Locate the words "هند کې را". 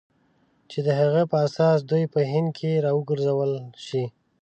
2.31-2.91